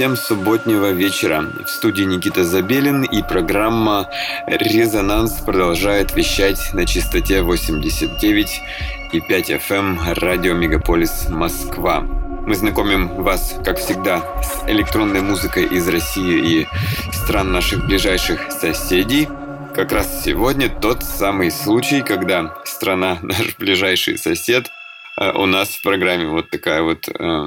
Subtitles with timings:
[0.00, 1.44] всем субботнего вечера.
[1.62, 4.08] В студии Никита Забелин и программа
[4.46, 8.62] «Резонанс» продолжает вещать на частоте 89
[9.12, 12.00] и 5 FM эм радио Мегаполис Москва.
[12.00, 16.68] Мы знакомим вас, как всегда, с электронной музыкой из России и
[17.12, 19.28] стран наших ближайших соседей.
[19.74, 24.70] Как раз сегодня тот самый случай, когда страна, наш ближайший сосед,
[25.16, 27.46] у нас в программе вот такая вот э,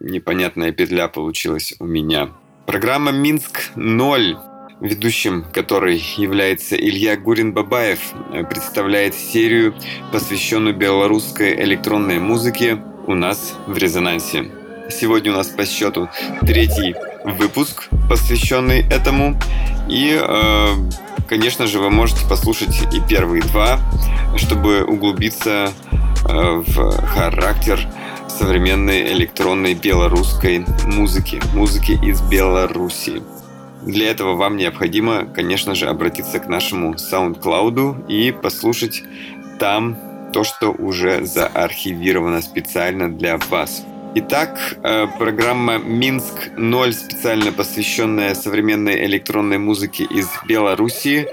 [0.00, 2.30] непонятная петля получилась у меня.
[2.66, 4.36] Программа «Минск-0»,
[4.80, 8.00] ведущим которой является Илья Гурин-Бабаев,
[8.50, 9.74] представляет серию,
[10.12, 14.50] посвященную белорусской электронной музыке у нас в «Резонансе».
[14.90, 16.08] Сегодня у нас по счету
[16.40, 19.38] третий выпуск, посвященный этому.
[19.88, 20.68] И, э,
[21.28, 23.80] конечно же, вы можете послушать и первые два,
[24.36, 25.87] чтобы углубиться э,
[26.24, 27.80] в характер
[28.28, 33.22] современной электронной белорусской музыки, музыки из Беларуси.
[33.82, 39.02] Для этого вам необходимо, конечно же, обратиться к нашему SoundCloud и послушать
[39.58, 39.98] там
[40.32, 43.84] то, что уже заархивировано специально для вас.
[44.14, 51.28] Итак, э, программа «Минск-0», специально посвященная современной электронной музыке из Беларуси,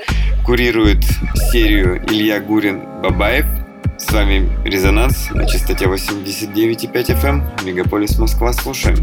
[0.45, 1.03] курирует
[1.51, 3.45] серию Илья Гурин-Бабаев–
[3.97, 7.25] с вами Резонанс на частоте 89,5 FM.
[7.25, 7.65] Эм.
[7.65, 8.51] Мегаполис Москва.
[8.53, 8.97] Слушаем.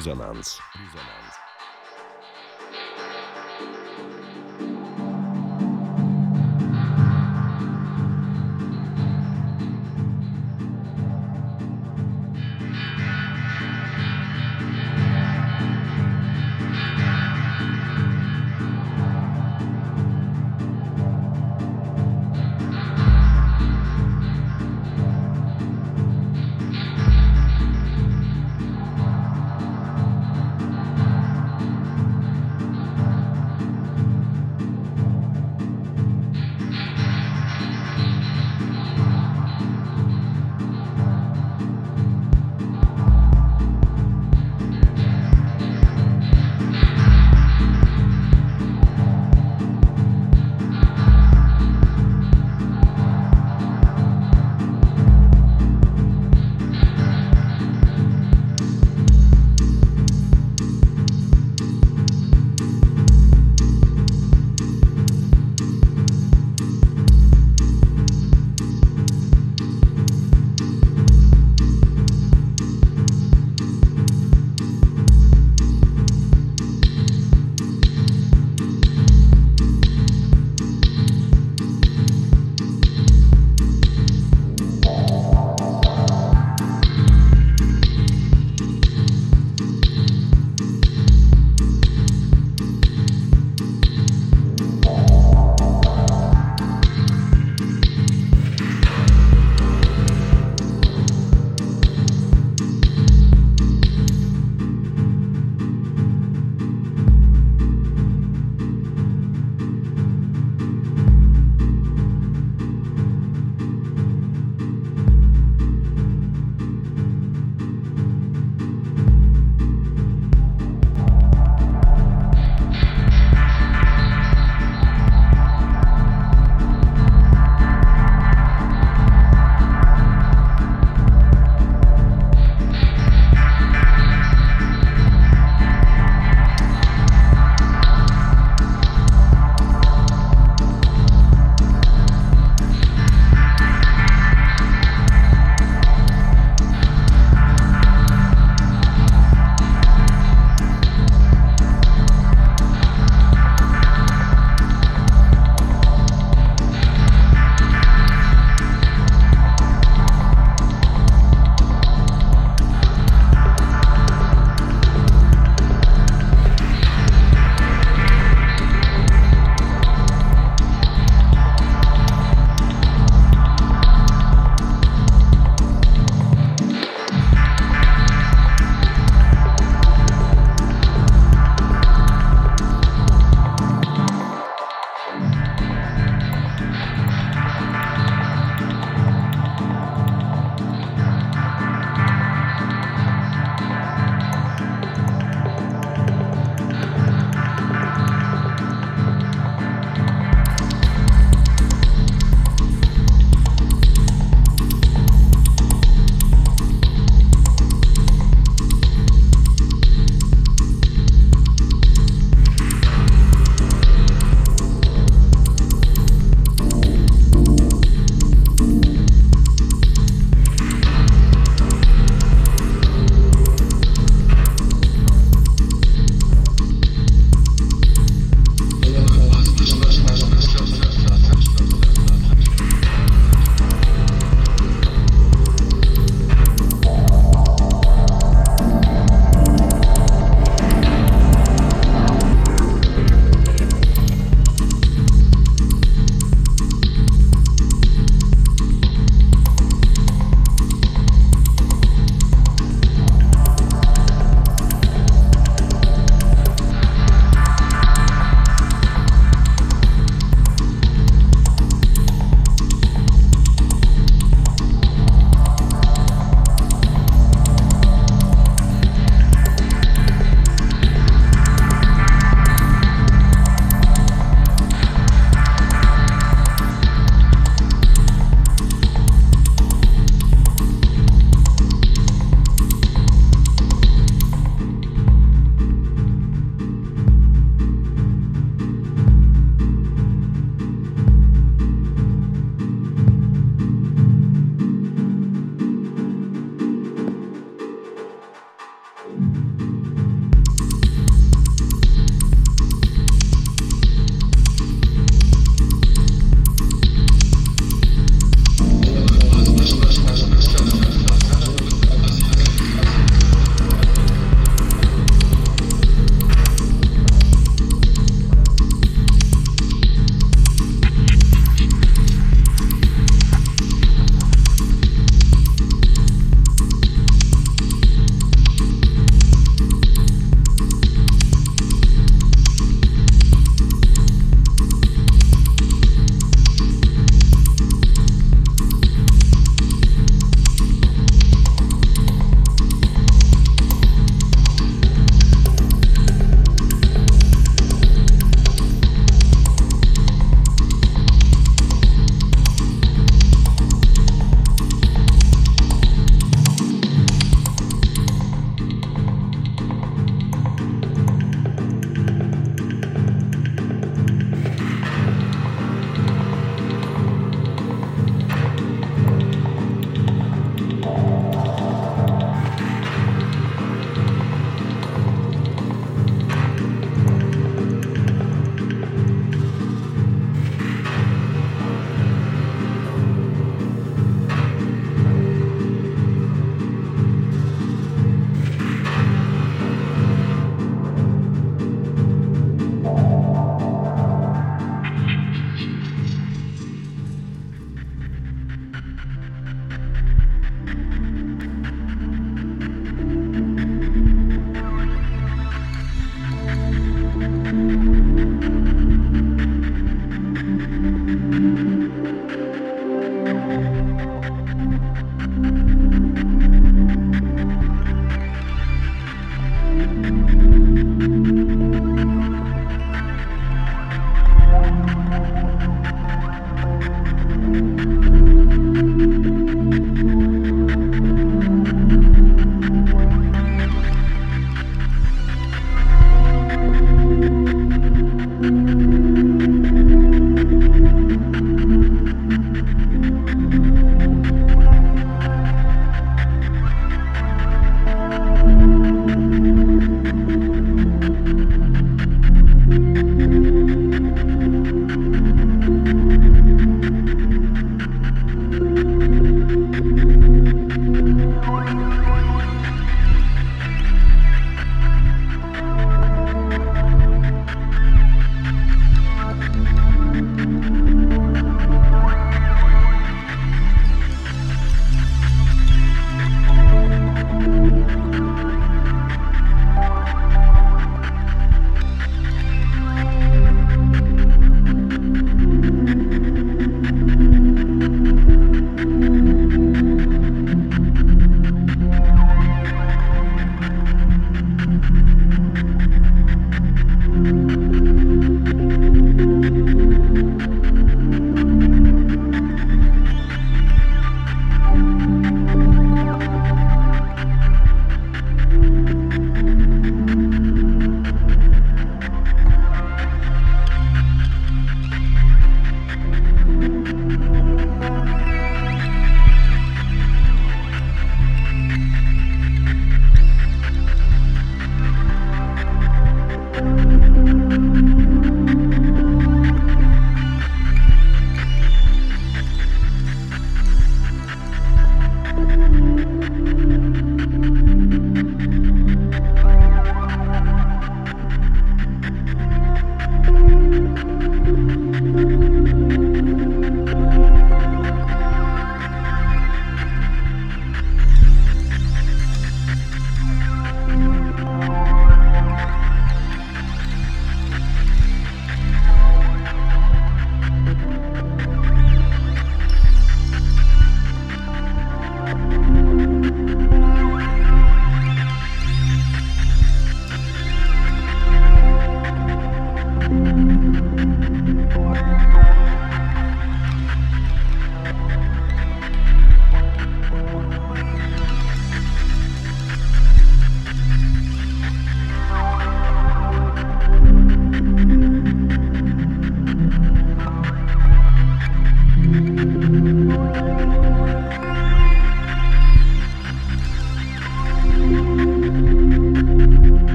[0.00, 0.58] Резонанс.
[0.76, 1.19] Резонанс.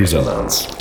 [0.00, 0.79] Резонанс.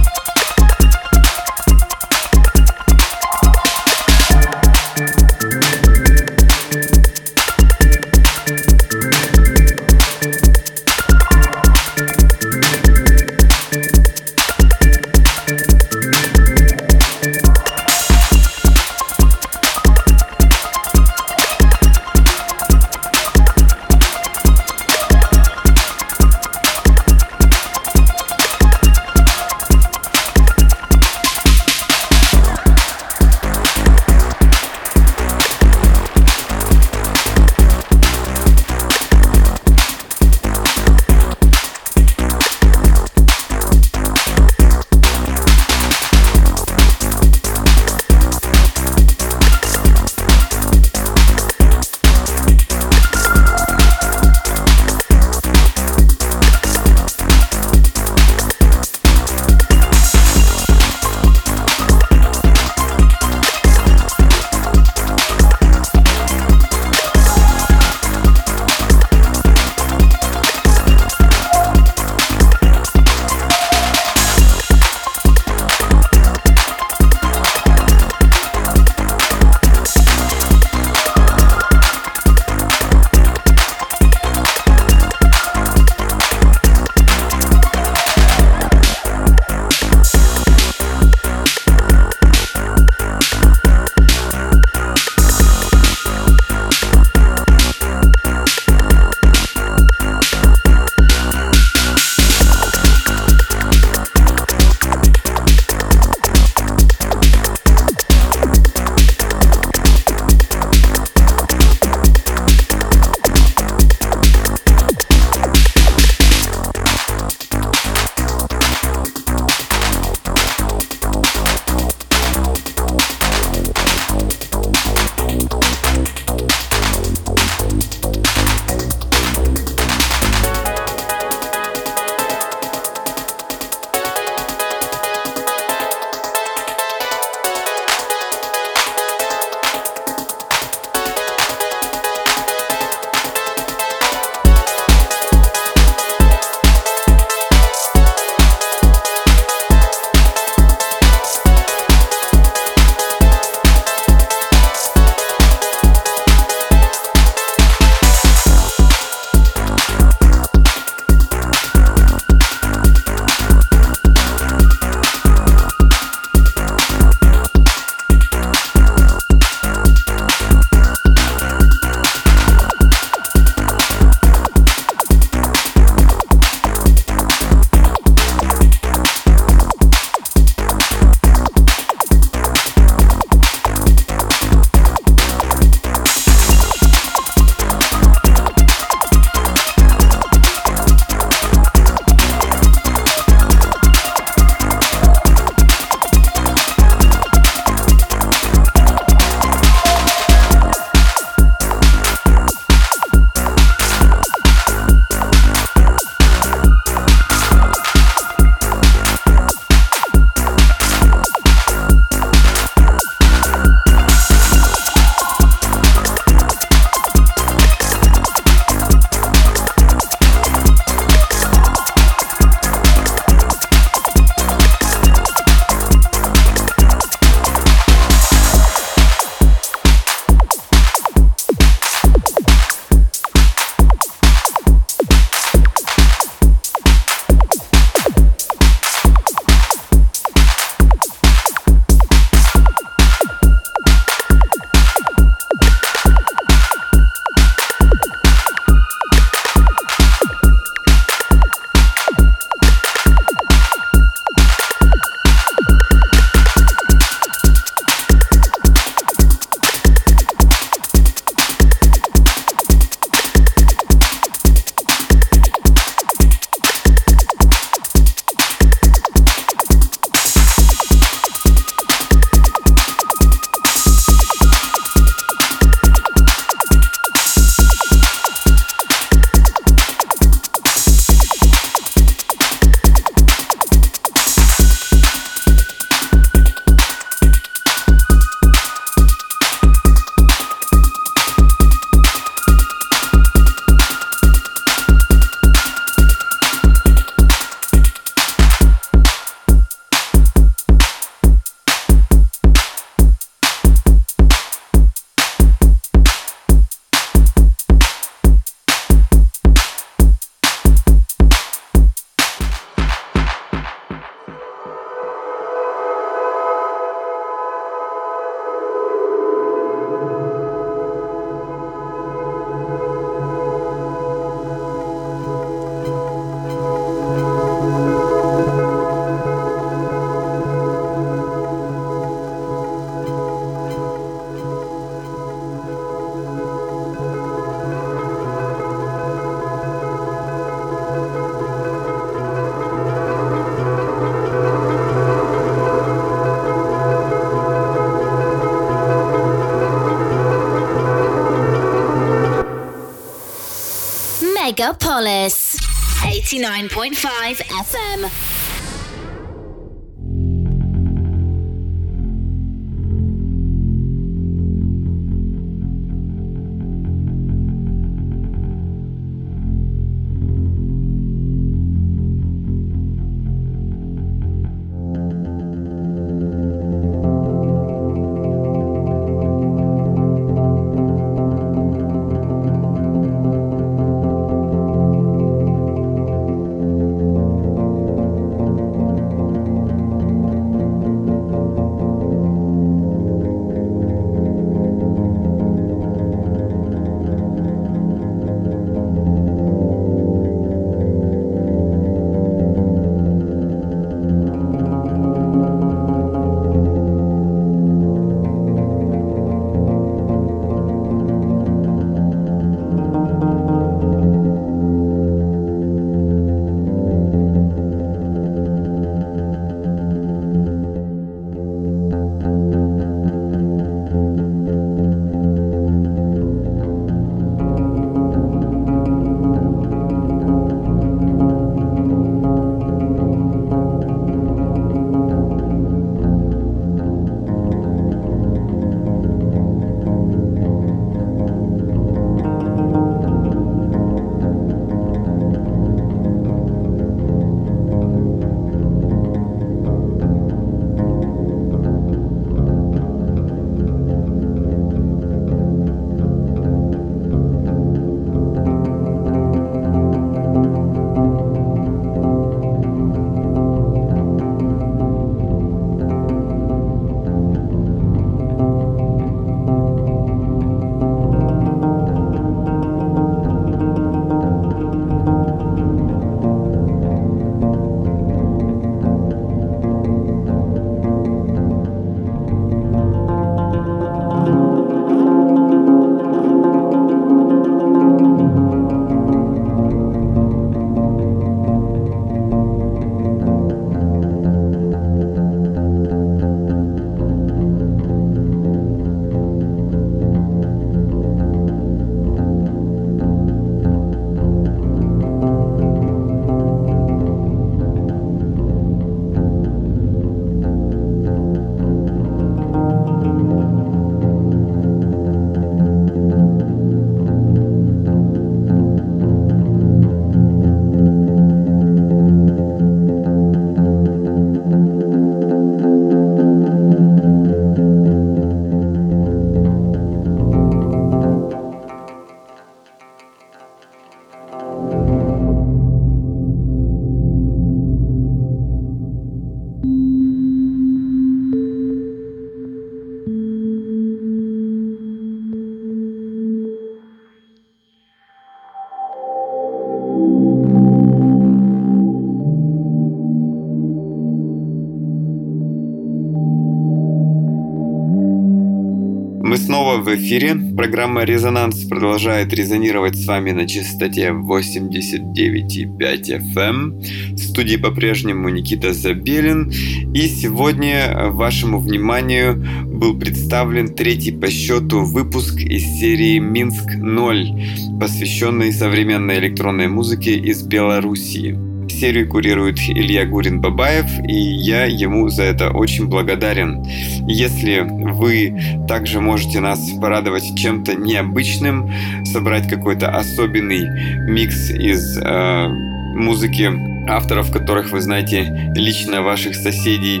[559.82, 560.36] В эфире.
[560.56, 566.36] Программа «Резонанс» продолжает резонировать с вами на частоте 89,5 FM.
[566.36, 566.80] Эм.
[567.14, 569.50] В студии по-прежнему Никита Забелин.
[569.92, 579.18] И сегодня вашему вниманию был представлен третий по счету выпуск из серии «Минск-0», посвященный современной
[579.18, 581.51] электронной музыке из Белоруссии.
[581.68, 586.62] Серию курирует Илья Гурин-Бабаев, и я ему за это очень благодарен.
[587.08, 588.38] Если вы
[588.68, 591.70] также можете нас порадовать чем-то необычным,
[592.04, 593.66] собрать какой-то особенный
[594.08, 595.48] микс из э,
[595.94, 596.50] музыки
[596.88, 600.00] авторов, которых вы знаете лично ваших соседей,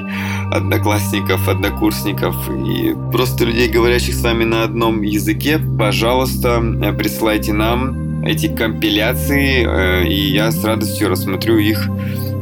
[0.52, 6.60] одноклассников, однокурсников и просто людей, говорящих с вами на одном языке, пожалуйста,
[6.98, 11.88] присылайте нам эти компиляции, э, и я с радостью рассмотрю их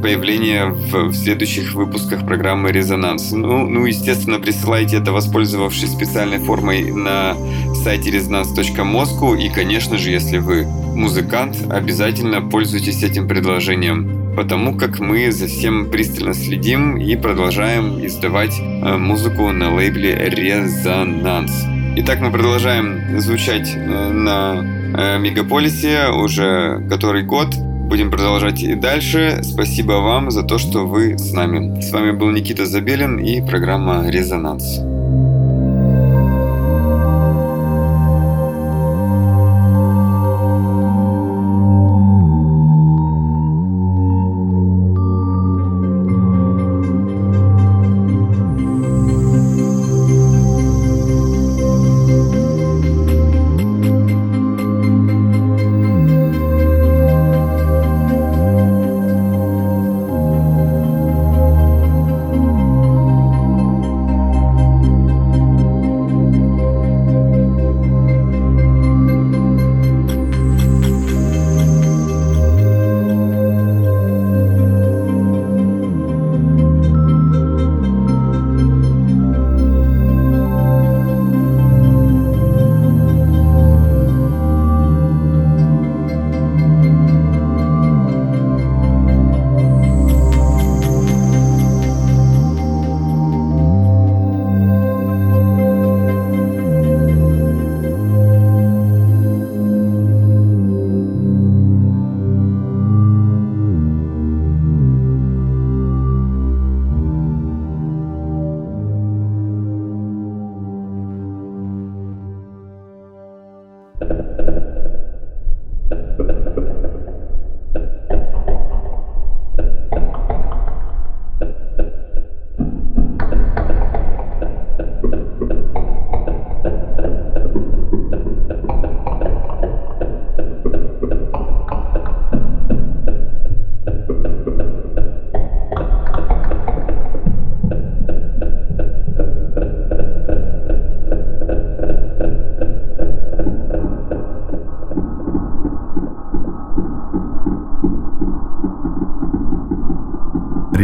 [0.00, 3.32] появление в, в следующих выпусках программы «Резонанс».
[3.32, 7.36] Ну, ну, естественно, присылайте это, воспользовавшись специальной формой на
[7.84, 9.38] сайте resonance.moscow.
[9.38, 15.90] И, конечно же, если вы музыкант, обязательно пользуйтесь этим предложением, потому как мы за всем
[15.90, 21.52] пристально следим и продолжаем издавать э, музыку на лейбле «Резонанс».
[21.96, 24.79] Итак, мы продолжаем звучать э, на
[25.18, 27.48] мегаполисе уже который год.
[27.56, 29.40] Будем продолжать и дальше.
[29.42, 31.80] Спасибо вам за то, что вы с нами.
[31.80, 34.08] С вами был Никита Забелин и программа.
[34.08, 34.80] Резонанс.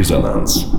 [0.07, 0.76] Резонанс.